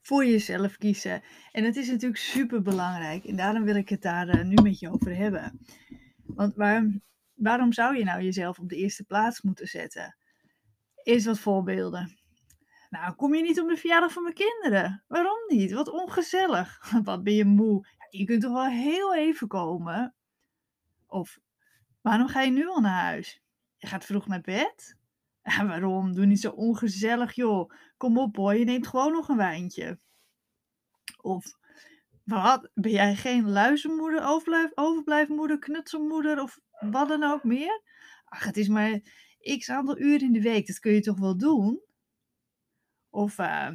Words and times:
voor 0.00 0.24
jezelf 0.24 0.76
kiezen. 0.76 1.22
En 1.52 1.64
het 1.64 1.76
is 1.76 1.88
natuurlijk 1.88 2.20
super 2.20 2.62
belangrijk. 2.62 3.24
En 3.24 3.36
daarom 3.36 3.64
wil 3.64 3.74
ik 3.74 3.88
het 3.88 4.02
daar 4.02 4.28
eh, 4.28 4.44
nu 4.44 4.62
met 4.62 4.78
je 4.78 4.90
over 4.90 5.16
hebben. 5.16 5.60
Want 6.24 6.54
waarom, 6.54 7.02
waarom 7.34 7.72
zou 7.72 7.96
je 7.96 8.04
nou 8.04 8.22
jezelf 8.22 8.58
op 8.58 8.68
de 8.68 8.76
eerste 8.76 9.04
plaats 9.04 9.40
moeten 9.40 9.66
zetten? 9.66 10.16
Eerst 11.02 11.26
wat 11.26 11.38
voorbeelden. 11.38 12.18
Nou, 12.90 13.14
kom 13.14 13.34
je 13.34 13.42
niet 13.42 13.60
op 13.60 13.68
de 13.68 13.76
verjaardag 13.76 14.12
van 14.12 14.22
mijn 14.22 14.34
kinderen? 14.34 15.04
Waarom 15.08 15.38
niet? 15.46 15.72
Wat 15.72 15.90
ongezellig. 15.90 16.90
Wat 17.04 17.22
ben 17.22 17.34
je 17.34 17.44
moe? 17.44 17.86
Je 18.10 18.24
kunt 18.24 18.42
toch 18.42 18.52
wel 18.52 18.66
heel 18.66 19.14
even 19.14 19.48
komen? 19.48 20.14
Of 21.06 21.38
waarom 22.00 22.28
ga 22.28 22.40
je 22.40 22.50
nu 22.50 22.68
al 22.68 22.80
naar 22.80 23.02
huis? 23.02 23.42
Je 23.76 23.86
gaat 23.86 24.04
vroeg 24.04 24.26
naar 24.26 24.40
bed? 24.40 24.96
Ja, 25.56 25.66
waarom? 25.66 26.14
Doe 26.14 26.26
niet 26.26 26.40
zo 26.40 26.50
ongezellig, 26.50 27.32
joh. 27.34 27.70
Kom 27.96 28.18
op, 28.18 28.36
hoor. 28.36 28.54
Je 28.54 28.64
neemt 28.64 28.86
gewoon 28.86 29.12
nog 29.12 29.28
een 29.28 29.36
wijntje. 29.36 29.98
Of 31.20 31.44
wat? 32.24 32.70
Ben 32.74 32.92
jij 32.92 33.16
geen 33.16 33.50
luizenmoeder, 33.50 34.24
overblijf, 34.24 34.70
overblijfmoeder, 34.74 35.58
knutselmoeder 35.58 36.42
of 36.42 36.58
wat 36.70 37.08
dan 37.08 37.22
ook 37.22 37.44
meer? 37.44 37.82
Ach, 38.24 38.44
het 38.44 38.56
is 38.56 38.68
maar 38.68 39.00
x 39.58 39.70
aantal 39.70 39.98
uur 39.98 40.22
in 40.22 40.32
de 40.32 40.42
week. 40.42 40.66
Dat 40.66 40.78
kun 40.78 40.92
je 40.92 41.00
toch 41.00 41.18
wel 41.18 41.36
doen? 41.36 41.80
Of 43.10 43.38
uh, 43.38 43.68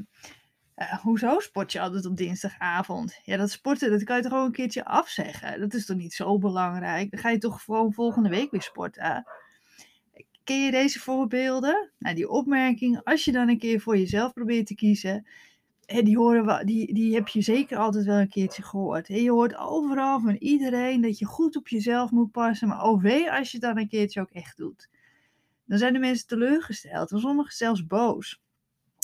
uh, 0.76 1.00
hoezo 1.02 1.40
sport 1.40 1.72
je 1.72 1.82
altijd 1.82 2.06
op 2.06 2.18
dinsdagavond? 2.18 3.20
Ja, 3.24 3.38
dat 3.38 3.52
sporten, 3.52 3.92
dat 3.92 4.04
kan 4.04 4.16
je 4.16 4.22
toch 4.22 4.32
gewoon 4.32 4.46
een 4.46 4.52
keertje 4.52 4.86
afzeggen? 4.86 5.60
Dat 5.60 5.74
is 5.74 5.86
toch 5.86 5.98
niet 5.98 6.14
zo 6.14 6.38
belangrijk? 6.38 7.12
Dan 7.12 7.20
ga 7.20 7.30
je 7.30 7.38
toch 7.38 7.64
gewoon 7.64 7.94
volgende 7.94 8.30
week 8.30 8.52
weer 8.52 8.62
sporten? 8.62 9.26
Ken 10.46 10.64
je 10.64 10.72
deze 10.72 11.00
voorbeelden? 11.00 11.92
Nou, 12.00 12.16
die 12.16 12.30
opmerking, 12.30 13.02
als 13.04 13.26
je 13.26 13.32
dan 13.32 13.50
een 13.50 13.58
keer 13.58 13.80
voor 13.80 13.98
jezelf 13.98 14.34
probeert 14.34 14.68
te 14.68 14.76
kiezen, 14.76 15.28
die, 15.86 16.18
horen 16.18 16.66
die, 16.66 16.94
die 16.94 17.14
heb 17.14 17.28
je 17.28 17.42
zeker 17.42 17.78
altijd 17.78 18.06
wel 18.06 18.20
een 18.20 18.30
keertje 18.30 18.64
gehoord. 18.64 19.08
Je 19.08 19.32
hoort 19.32 19.56
overal 19.58 20.20
van 20.20 20.36
iedereen 20.36 21.02
dat 21.02 21.20
je 21.20 21.26
goed 21.26 21.56
op 21.56 21.68
jezelf 21.68 22.12
moet 22.12 22.32
passen, 22.32 22.68
maar 22.68 22.84
oh 22.84 23.02
wee 23.02 23.32
als 23.32 23.52
je 23.52 23.58
het 23.58 23.66
dan 23.66 23.78
een 23.78 23.88
keertje 23.88 24.22
ook 24.22 24.30
echt 24.30 24.58
doet. 24.58 24.90
Dan 25.66 25.78
zijn 25.78 25.94
de 25.94 26.00
mensen 26.00 26.28
teleurgesteld, 26.28 27.12
of 27.12 27.22
sommigen 27.22 27.54
zelfs 27.54 27.88
boos. 27.88 28.42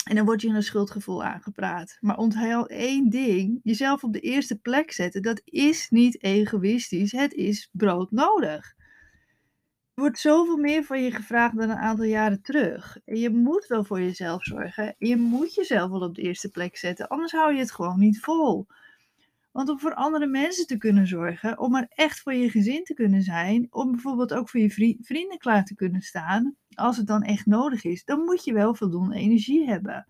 En 0.03 0.15
dan 0.15 0.25
wordt 0.25 0.41
je 0.41 0.47
een 0.47 0.63
schuldgevoel 0.63 1.23
aangepraat. 1.23 1.97
Maar 1.99 2.17
onthoud 2.17 2.69
één 2.69 3.09
ding: 3.09 3.59
jezelf 3.63 4.03
op 4.03 4.13
de 4.13 4.19
eerste 4.19 4.59
plek 4.59 4.91
zetten, 4.91 5.21
dat 5.21 5.41
is 5.45 5.89
niet 5.89 6.23
egoïstisch. 6.23 7.11
Het 7.11 7.33
is 7.33 7.69
broodnodig. 7.71 8.79
Wordt 9.93 10.19
zoveel 10.19 10.57
meer 10.57 10.83
van 10.83 11.03
je 11.03 11.11
gevraagd 11.11 11.57
dan 11.57 11.69
een 11.69 11.77
aantal 11.77 12.05
jaren 12.05 12.41
terug. 12.41 12.97
En 13.05 13.17
je 13.17 13.29
moet 13.29 13.67
wel 13.67 13.83
voor 13.83 14.01
jezelf 14.01 14.43
zorgen. 14.43 14.95
Je 14.97 15.17
moet 15.17 15.53
jezelf 15.53 15.91
wel 15.91 16.01
op 16.01 16.15
de 16.15 16.21
eerste 16.21 16.49
plek 16.49 16.77
zetten, 16.77 17.07
anders 17.07 17.31
hou 17.31 17.53
je 17.53 17.59
het 17.59 17.71
gewoon 17.71 17.99
niet 17.99 18.19
vol. 18.19 18.67
Want 19.51 19.69
om 19.69 19.79
voor 19.79 19.93
andere 19.93 20.27
mensen 20.27 20.67
te 20.67 20.77
kunnen 20.77 21.07
zorgen, 21.07 21.59
om 21.59 21.75
er 21.75 21.87
echt 21.89 22.19
voor 22.19 22.33
je 22.33 22.49
gezin 22.49 22.83
te 22.83 22.93
kunnen 22.93 23.21
zijn, 23.21 23.67
om 23.69 23.91
bijvoorbeeld 23.91 24.33
ook 24.33 24.49
voor 24.49 24.59
je 24.59 24.97
vrienden 25.01 25.37
klaar 25.37 25.65
te 25.65 25.75
kunnen 25.75 26.01
staan, 26.01 26.55
als 26.73 26.97
het 26.97 27.07
dan 27.07 27.23
echt 27.23 27.45
nodig 27.45 27.83
is, 27.83 28.03
dan 28.05 28.23
moet 28.23 28.43
je 28.43 28.53
wel 28.53 28.75
voldoende 28.75 29.15
energie 29.15 29.67
hebben. 29.67 30.07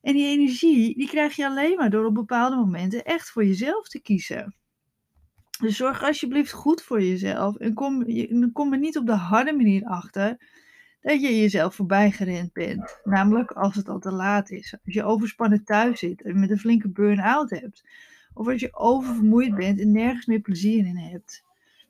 En 0.00 0.14
die 0.14 0.26
energie, 0.26 0.96
die 0.96 1.08
krijg 1.08 1.36
je 1.36 1.46
alleen 1.46 1.76
maar 1.76 1.90
door 1.90 2.04
op 2.04 2.14
bepaalde 2.14 2.56
momenten 2.56 3.04
echt 3.04 3.30
voor 3.30 3.44
jezelf 3.44 3.88
te 3.88 4.00
kiezen. 4.00 4.54
Dus 5.58 5.76
zorg 5.76 6.02
alsjeblieft 6.02 6.52
goed 6.52 6.82
voor 6.82 7.02
jezelf 7.02 7.56
en 7.56 7.74
kom, 7.74 8.04
kom 8.52 8.72
er 8.72 8.78
niet 8.78 8.98
op 8.98 9.06
de 9.06 9.12
harde 9.12 9.52
manier 9.52 9.84
achter 9.84 10.36
dat 11.00 11.20
je 11.20 11.40
jezelf 11.40 11.74
voorbij 11.74 12.10
gerend 12.10 12.52
bent. 12.52 13.00
Namelijk 13.04 13.50
als 13.50 13.74
het 13.74 13.88
al 13.88 13.98
te 13.98 14.12
laat 14.12 14.50
is. 14.50 14.74
Als 14.84 14.94
je 14.94 15.04
overspannen 15.04 15.64
thuis 15.64 15.98
zit 15.98 16.22
en 16.22 16.40
met 16.40 16.50
een 16.50 16.58
flinke 16.58 16.88
burn-out 16.88 17.50
hebt. 17.50 17.84
Of 18.34 18.48
als 18.48 18.60
je 18.60 18.74
oververmoeid 18.74 19.54
bent 19.54 19.80
en 19.80 19.92
nergens 19.92 20.26
meer 20.26 20.40
plezier 20.40 20.86
in 20.86 20.96
hebt. 20.96 21.44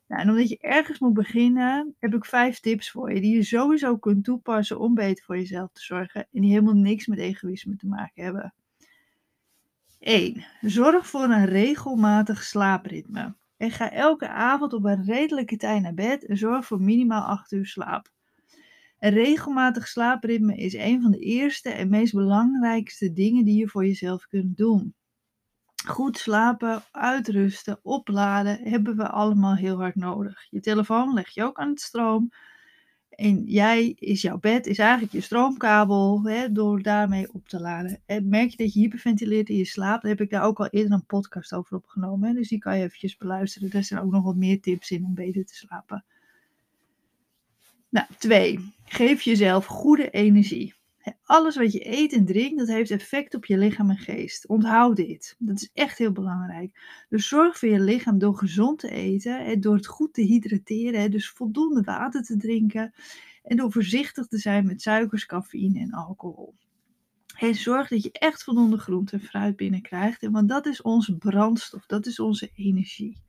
Nou, 0.07 0.21
en 0.21 0.29
omdat 0.29 0.49
je 0.49 0.57
ergens 0.57 0.99
moet 0.99 1.13
beginnen, 1.13 1.95
heb 1.99 2.13
ik 2.13 2.25
vijf 2.25 2.59
tips 2.59 2.91
voor 2.91 3.13
je 3.13 3.21
die 3.21 3.35
je 3.35 3.43
sowieso 3.43 3.97
kunt 3.97 4.23
toepassen 4.23 4.79
om 4.79 4.93
beter 4.93 5.25
voor 5.25 5.37
jezelf 5.37 5.71
te 5.71 5.83
zorgen 5.83 6.27
en 6.31 6.41
die 6.41 6.51
helemaal 6.51 6.73
niks 6.73 7.07
met 7.07 7.19
egoïsme 7.19 7.75
te 7.75 7.87
maken 7.87 8.23
hebben. 8.23 8.53
1. 9.99 10.45
Zorg 10.61 11.07
voor 11.07 11.23
een 11.23 11.45
regelmatig 11.45 12.43
slaapritme. 12.43 13.35
En 13.57 13.71
ga 13.71 13.91
elke 13.91 14.27
avond 14.27 14.73
op 14.73 14.83
een 14.83 15.05
redelijke 15.05 15.57
tijd 15.57 15.81
naar 15.81 15.93
bed 15.93 16.25
en 16.25 16.37
zorg 16.37 16.65
voor 16.65 16.81
minimaal 16.81 17.23
8 17.23 17.51
uur 17.51 17.65
slaap. 17.65 18.09
Een 18.99 19.11
regelmatig 19.11 19.87
slaapritme 19.87 20.55
is 20.55 20.73
een 20.73 21.01
van 21.01 21.11
de 21.11 21.19
eerste 21.19 21.69
en 21.69 21.89
meest 21.89 22.13
belangrijkste 22.13 23.13
dingen 23.13 23.45
die 23.45 23.57
je 23.57 23.67
voor 23.67 23.85
jezelf 23.85 24.27
kunt 24.27 24.57
doen. 24.57 24.95
Goed 25.85 26.17
slapen, 26.17 26.83
uitrusten, 26.91 27.79
opladen 27.81 28.59
hebben 28.63 28.97
we 28.97 29.09
allemaal 29.09 29.55
heel 29.55 29.77
hard 29.77 29.95
nodig. 29.95 30.47
Je 30.49 30.59
telefoon 30.59 31.13
leg 31.13 31.29
je 31.29 31.43
ook 31.43 31.59
aan 31.59 31.69
het 31.69 31.81
stroom. 31.81 32.29
En 33.17 33.43
jij 33.43 33.95
is 33.99 34.21
jouw 34.21 34.37
bed, 34.37 34.67
is 34.67 34.77
eigenlijk 34.77 35.11
je 35.11 35.21
stroomkabel, 35.21 36.21
hè, 36.23 36.51
door 36.51 36.81
daarmee 36.81 37.33
op 37.33 37.47
te 37.47 37.59
laden. 37.59 37.99
En 38.05 38.29
merk 38.29 38.49
je 38.49 38.57
dat 38.57 38.73
je 38.73 38.79
hyperventileert 38.79 39.49
in 39.49 39.55
je 39.55 39.65
slaap, 39.65 40.01
dan 40.01 40.09
heb 40.09 40.21
ik 40.21 40.29
daar 40.29 40.43
ook 40.43 40.59
al 40.59 40.67
eerder 40.67 40.91
een 40.91 41.05
podcast 41.05 41.53
over 41.53 41.77
opgenomen. 41.77 42.27
Hè, 42.27 42.33
dus 42.33 42.47
die 42.47 42.59
kan 42.59 42.77
je 42.77 42.83
eventjes 42.83 43.17
beluisteren. 43.17 43.69
Daar 43.69 43.83
zijn 43.83 44.01
ook 44.01 44.11
nog 44.11 44.23
wat 44.23 44.35
meer 44.35 44.61
tips 44.61 44.91
in 44.91 45.05
om 45.05 45.13
beter 45.13 45.45
te 45.45 45.55
slapen. 45.55 46.05
Nou, 47.89 48.07
twee. 48.17 48.73
Geef 48.85 49.21
jezelf 49.21 49.65
goede 49.65 50.09
energie. 50.09 50.73
Alles 51.23 51.55
wat 51.55 51.71
je 51.71 51.87
eet 51.97 52.13
en 52.13 52.25
drinkt, 52.25 52.57
dat 52.57 52.67
heeft 52.67 52.91
effect 52.91 53.35
op 53.35 53.45
je 53.45 53.57
lichaam 53.57 53.89
en 53.89 53.97
geest. 53.97 54.47
Onthoud 54.47 54.95
dit. 54.95 55.35
Dat 55.39 55.55
is 55.55 55.69
echt 55.73 55.97
heel 55.97 56.11
belangrijk. 56.11 57.05
Dus 57.09 57.27
zorg 57.27 57.57
voor 57.57 57.69
je 57.69 57.79
lichaam 57.79 58.17
door 58.17 58.37
gezond 58.37 58.79
te 58.79 58.89
eten, 58.89 59.61
door 59.61 59.75
het 59.75 59.87
goed 59.87 60.13
te 60.13 60.21
hydrateren, 60.21 61.11
dus 61.11 61.29
voldoende 61.29 61.81
water 61.81 62.23
te 62.23 62.37
drinken 62.37 62.93
en 63.43 63.57
door 63.57 63.71
voorzichtig 63.71 64.27
te 64.27 64.37
zijn 64.37 64.65
met 64.65 64.81
suikers, 64.81 65.25
cafeïne 65.25 65.79
en 65.79 65.91
alcohol. 65.91 66.55
En 67.37 67.55
zorg 67.55 67.87
dat 67.87 68.03
je 68.03 68.11
echt 68.11 68.43
voldoende 68.43 68.77
groente 68.77 69.15
en 69.15 69.21
fruit 69.21 69.55
binnenkrijgt, 69.55 70.27
want 70.27 70.49
dat 70.49 70.65
is 70.65 70.81
onze 70.81 71.17
brandstof, 71.17 71.85
dat 71.85 72.05
is 72.05 72.19
onze 72.19 72.51
energie. 72.55 73.21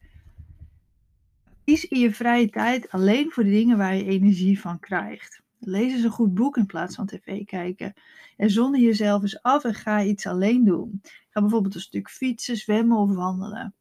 Kies 1.64 1.84
in 1.84 2.00
je 2.00 2.14
vrije 2.14 2.48
tijd 2.48 2.90
alleen 2.90 3.30
voor 3.30 3.44
de 3.44 3.50
dingen 3.50 3.76
waar 3.76 3.94
je 3.96 4.04
energie 4.04 4.60
van 4.60 4.78
krijgt. 4.78 5.42
Lees 5.60 5.92
eens 5.92 6.02
een 6.02 6.10
goed 6.10 6.34
boek 6.34 6.56
in 6.56 6.66
plaats 6.66 6.94
van 6.94 7.06
tv 7.06 7.44
kijken. 7.44 7.94
En 8.36 8.50
zonder 8.50 8.80
jezelf 8.80 9.22
eens 9.22 9.42
af 9.42 9.64
en 9.64 9.74
ga 9.74 10.02
iets 10.02 10.26
alleen 10.26 10.64
doen. 10.64 11.00
Ga 11.30 11.41
bijvoorbeeld 11.41 11.74
een 11.74 11.80
stuk 11.80 12.10
fietsen, 12.10 12.56
zwemmen 12.56 12.96
of 12.96 13.14
wandelen. 13.14 13.74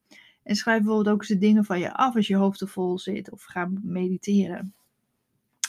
En 0.43 0.55
schrijf 0.55 0.77
bijvoorbeeld 0.77 1.13
ook 1.13 1.19
eens 1.19 1.29
de 1.29 1.37
dingen 1.37 1.65
van 1.65 1.79
je 1.79 1.93
af 1.93 2.15
als 2.15 2.27
je 2.27 2.35
hoofd 2.35 2.59
te 2.59 2.67
vol 2.67 2.99
zit. 2.99 3.31
Of 3.31 3.43
ga 3.43 3.69
mediteren. 3.81 4.73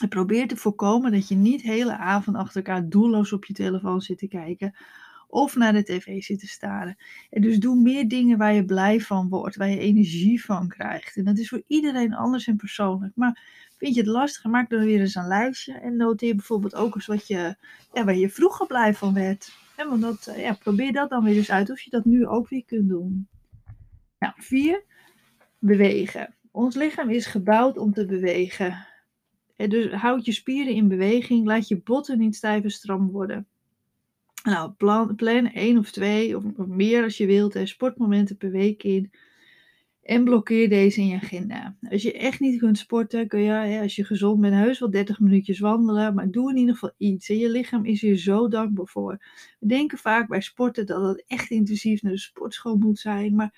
En 0.01 0.09
probeer 0.09 0.47
te 0.47 0.57
voorkomen 0.57 1.11
dat 1.11 1.27
je 1.27 1.35
niet 1.35 1.61
hele 1.61 1.97
avond 1.97 2.37
achter 2.37 2.55
elkaar 2.55 2.89
doelloos 2.89 3.33
op 3.33 3.45
je 3.45 3.53
telefoon 3.53 4.01
zit 4.01 4.17
te 4.17 4.27
kijken. 4.27 4.75
Of 5.31 5.55
naar 5.55 5.73
de 5.73 5.83
tv 5.83 6.23
zit 6.23 6.39
te 6.39 6.47
staren. 6.47 6.97
En 7.29 7.41
dus 7.41 7.59
doe 7.59 7.81
meer 7.81 8.07
dingen 8.07 8.37
waar 8.37 8.53
je 8.53 8.65
blij 8.65 8.99
van 8.99 9.29
wordt. 9.29 9.55
Waar 9.55 9.69
je 9.69 9.79
energie 9.79 10.43
van 10.43 10.67
krijgt. 10.67 11.15
En 11.15 11.23
dat 11.23 11.37
is 11.37 11.49
voor 11.49 11.63
iedereen 11.67 12.13
anders 12.13 12.47
en 12.47 12.55
persoonlijk. 12.55 13.15
Maar 13.15 13.67
Vind 13.79 13.95
je 13.95 13.99
het 13.99 14.09
lastig, 14.09 14.43
maak 14.43 14.69
dan 14.69 14.85
weer 14.85 14.99
eens 14.99 15.15
een 15.15 15.27
lijstje. 15.27 15.73
En 15.73 15.95
noteer 15.95 16.35
bijvoorbeeld 16.35 16.75
ook 16.75 16.95
eens 16.95 17.05
wat 17.05 17.27
je, 17.27 17.55
ja, 17.93 18.03
waar 18.03 18.15
je 18.15 18.29
vroeger 18.29 18.67
blij 18.67 18.93
van 18.93 19.13
werd. 19.13 19.51
En 19.75 19.89
want 19.89 20.01
dat, 20.01 20.27
eh, 20.27 20.41
ja, 20.41 20.53
probeer 20.53 20.91
dat 20.91 21.09
dan 21.09 21.23
weer 21.23 21.35
eens 21.35 21.51
uit 21.51 21.69
of 21.69 21.81
je 21.81 21.89
dat 21.89 22.05
nu 22.05 22.27
ook 22.27 22.49
weer 22.49 22.65
kunt 22.65 22.89
doen. 22.89 23.27
Nou, 24.19 24.33
vier, 24.37 24.83
bewegen. 25.59 26.35
Ons 26.51 26.75
lichaam 26.75 27.09
is 27.09 27.25
gebouwd 27.25 27.77
om 27.77 27.93
te 27.93 28.05
bewegen. 28.05 28.87
En 29.55 29.69
dus 29.69 29.91
houd 29.91 30.25
je 30.25 30.31
spieren 30.31 30.73
in 30.73 30.87
beweging, 30.87 31.45
laat 31.45 31.67
je 31.67 31.81
botten 31.81 32.17
niet 32.17 32.35
stijf 32.35 32.63
en 32.63 32.71
stram 32.71 33.11
worden. 33.11 33.47
Nou, 34.49 34.71
plan, 34.71 35.15
plan 35.15 35.51
één 35.51 35.77
of 35.77 35.91
twee 35.91 36.37
of 36.37 36.43
meer 36.67 37.03
als 37.03 37.17
je 37.17 37.25
wilt, 37.25 37.53
hè, 37.53 37.65
sportmomenten 37.65 38.37
per 38.37 38.51
week 38.51 38.83
in. 38.83 39.11
En 40.01 40.23
blokkeer 40.23 40.69
deze 40.69 41.01
in 41.01 41.07
je 41.07 41.15
agenda. 41.15 41.77
Als 41.89 42.01
je 42.01 42.13
echt 42.13 42.39
niet 42.39 42.59
kunt 42.59 42.77
sporten, 42.77 43.27
kun 43.27 43.41
je, 43.41 43.79
als 43.81 43.95
je 43.95 44.03
gezond 44.05 44.41
bent, 44.41 44.53
heus 44.53 44.79
wel 44.79 44.89
30 44.89 45.19
minuutjes 45.19 45.59
wandelen. 45.59 46.13
Maar 46.15 46.31
doe 46.31 46.49
in 46.49 46.57
ieder 46.57 46.73
geval 46.73 46.91
iets. 46.97 47.27
je 47.27 47.49
lichaam 47.49 47.85
is 47.85 48.01
hier 48.01 48.17
zo 48.17 48.47
dankbaar 48.47 48.87
voor. 48.87 49.17
We 49.59 49.67
denken 49.67 49.97
vaak 49.97 50.27
bij 50.27 50.41
sporten 50.41 50.85
dat 50.85 51.07
het 51.07 51.23
echt 51.27 51.49
intensief 51.49 52.01
naar 52.01 52.11
de 52.11 52.19
sportschool 52.19 52.75
moet 52.75 52.99
zijn. 52.99 53.35
Maar 53.35 53.53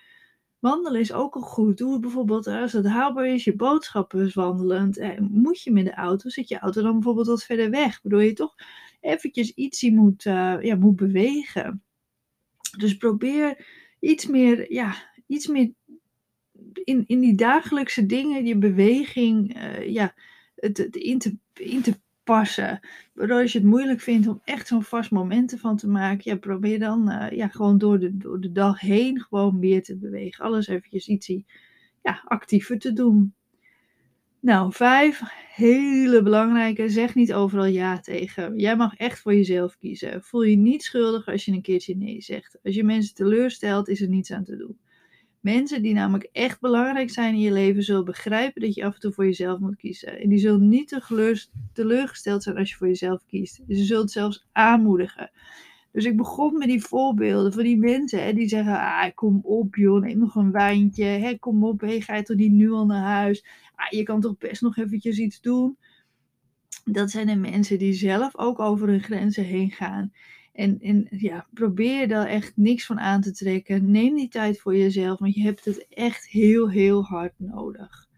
wandelen 0.60 1.00
is 1.00 1.14
ook 1.14 1.36
al 1.36 1.42
goed. 1.42 1.78
Doe 1.78 2.00
bijvoorbeeld 2.00 2.48
als 2.48 2.74
het 2.74 2.86
haalbaar 2.86 3.28
is, 3.28 3.44
je 3.44 3.56
boodschappen 3.56 4.26
is 4.26 4.34
wandelend. 4.34 5.20
Moet 5.20 5.62
je 5.62 5.72
met 5.72 5.86
de 5.86 5.94
auto, 5.94 6.30
zit 6.30 6.48
je 6.48 6.60
auto 6.60 6.82
dan 6.82 6.94
bijvoorbeeld 6.94 7.28
wat 7.28 7.44
verder 7.44 7.70
weg. 7.70 8.00
Waardoor 8.04 8.24
je 8.24 8.34
toch 8.34 8.56
eventjes 9.02 9.54
iets 9.54 9.90
moet, 9.90 10.26
uh, 10.26 10.58
ja, 10.62 10.76
moet 10.76 10.96
bewegen. 10.96 11.84
Dus 12.78 12.98
probeer 12.98 13.66
iets 14.00 14.28
meer, 14.28 14.74
ja, 14.74 14.96
iets 15.28 15.48
meer 15.48 15.74
in, 16.84 17.04
in 17.08 17.20
die 17.20 17.36
dagelijkse 17.36 18.06
dingen, 18.06 18.44
die 18.44 18.58
beweging, 18.58 19.58
uh, 19.58 19.88
ja, 19.88 20.14
het, 20.56 20.78
het 20.78 20.96
in, 20.96 21.20
te, 21.20 21.38
in 21.54 21.82
te 21.82 22.00
passen. 22.24 22.80
Waardoor 23.14 23.42
als 23.42 23.52
je 23.52 23.60
het 23.60 23.68
moeilijk 23.68 24.00
vindt 24.00 24.28
om 24.28 24.42
echt 24.44 24.68
zo'n 24.68 24.84
vast 24.84 25.12
moment 25.12 25.52
ervan 25.52 25.78
te 25.78 25.88
maken, 25.88 26.32
ja, 26.32 26.38
probeer 26.38 26.80
dan 26.80 27.10
uh, 27.12 27.30
ja, 27.32 27.48
gewoon 27.48 27.78
door 27.78 28.00
de, 28.00 28.18
door 28.18 28.40
de 28.40 28.52
dag 28.52 28.80
heen 28.80 29.22
gewoon 29.22 29.60
meer 29.60 29.84
te 29.84 29.98
bewegen. 29.98 30.46
Alles 30.46 30.68
eventjes 30.68 31.08
iets 31.08 31.28
ja, 32.02 32.22
actiever 32.26 32.80
te 32.80 32.94
doen. 32.94 33.34
Nou, 34.42 34.74
vijf, 34.74 35.22
hele 35.54 36.22
belangrijke, 36.22 36.90
zeg 36.90 37.16
niet 37.16 37.34
overal 37.34 37.66
ja 37.66 38.00
tegen. 38.00 38.60
Jij 38.60 38.76
mag 38.76 38.96
echt 38.96 39.20
voor 39.20 39.36
jezelf 39.36 39.78
kiezen. 39.78 40.24
Voel 40.24 40.42
je 40.44 40.56
niet 40.56 40.84
schuldig 40.84 41.28
als 41.28 41.46
je 41.46 41.52
een 41.52 41.62
keertje 41.62 41.96
nee 41.96 42.22
zegt. 42.22 42.58
Als 42.64 42.76
je 42.76 42.84
mensen 42.84 43.16
teleurstelt, 43.16 43.88
is 43.88 44.02
er 44.02 44.08
niets 44.08 44.32
aan 44.32 44.44
te 44.44 44.58
doen. 44.58 44.80
Mensen 45.40 45.82
die 45.82 45.94
namelijk 45.94 46.30
echt 46.32 46.60
belangrijk 46.60 47.10
zijn 47.10 47.34
in 47.34 47.40
je 47.40 47.52
leven, 47.52 47.84
zullen 47.84 48.06
begrijpen 48.06 48.62
dat 48.62 48.74
je 48.74 48.86
af 48.86 48.94
en 48.94 49.00
toe 49.00 49.12
voor 49.12 49.26
jezelf 49.26 49.60
moet 49.60 49.76
kiezen. 49.76 50.20
En 50.20 50.30
die 50.30 50.40
zullen 50.40 50.68
niet 50.68 50.88
te 50.88 51.48
teleurgesteld 51.74 52.44
zijn 52.44 52.58
als 52.58 52.70
je 52.70 52.76
voor 52.76 52.88
jezelf 52.88 53.26
kiest. 53.26 53.56
Ze 53.68 53.84
zullen 53.84 54.02
het 54.02 54.12
zelfs 54.12 54.48
aanmoedigen. 54.52 55.32
Dus 55.92 56.06
ik 56.06 56.18
begon 56.18 56.58
met 56.58 56.68
die 56.68 56.84
voorbeelden 56.84 57.54
van 57.54 57.64
die 57.64 57.78
mensen 57.78 58.24
hè, 58.24 58.34
die 58.34 58.48
zeggen: 58.48 58.80
ah, 58.80 59.10
kom 59.16 59.40
op 59.44 59.76
joh, 59.76 60.02
neem 60.02 60.18
nog 60.18 60.36
een 60.36 60.52
wijntje. 60.52 61.04
Hè, 61.04 61.38
kom 61.38 61.64
op, 61.64 61.82
hey, 61.82 62.02
ga 62.02 62.16
je 62.16 62.24
toch 62.24 62.38
niet 62.38 62.52
nu 62.52 62.72
al 62.72 62.86
naar 62.86 63.04
huis? 63.04 63.46
Ah, 63.76 63.90
je 63.90 64.04
kan 64.04 64.22
toch 64.22 64.38
best 64.38 64.62
nog 64.62 64.78
eventjes 64.78 65.18
iets 65.18 65.42
doen? 65.42 65.78
Dat 66.84 67.12
zijn 67.12 67.28
de 67.28 67.36
mensen 67.36 67.80
die 67.80 67.94
zelf 67.94 68.38
ook 68.38 68.60
over 68.60 68.88
hun 68.88 69.04
grenzen 69.04 69.44
heen 69.44 69.72
gaan. 69.72 70.14
En, 70.54 70.80
en 70.80 71.08
ja, 71.10 71.48
probeer 71.54 72.08
daar 72.08 72.28
echt 72.28 72.52
niks 72.56 72.86
van 72.86 73.00
aan 73.00 73.22
te 73.22 73.32
trekken. 73.32 73.92
Neem 73.92 74.16
die 74.16 74.28
tijd 74.28 74.60
voor 74.60 74.76
jezelf, 74.76 75.20
want 75.20 75.36
je 75.36 75.42
hebt 75.42 75.66
het 75.66 75.86
echt 75.90 76.28
heel, 76.28 76.70
heel 76.70 77.04
hard 77.04 77.34
nodig. 77.38 78.10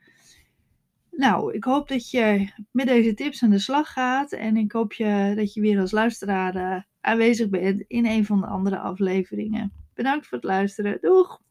Nou, 1.11 1.53
ik 1.53 1.63
hoop 1.63 1.87
dat 1.87 2.09
je 2.09 2.49
met 2.71 2.87
deze 2.87 3.13
tips 3.13 3.43
aan 3.43 3.49
de 3.49 3.59
slag 3.59 3.91
gaat. 3.91 4.31
En 4.31 4.57
ik 4.57 4.71
hoop 4.71 4.93
je, 4.93 5.33
dat 5.35 5.53
je 5.53 5.61
weer 5.61 5.79
als 5.79 5.91
luisteraar 5.91 6.55
eh, 6.55 6.81
aanwezig 7.03 7.49
bent 7.49 7.83
in 7.87 8.05
een 8.05 8.25
van 8.25 8.39
de 8.41 8.47
andere 8.47 8.79
afleveringen. 8.79 9.73
Bedankt 9.93 10.27
voor 10.27 10.37
het 10.37 10.47
luisteren. 10.47 10.97
Doeg! 11.01 11.42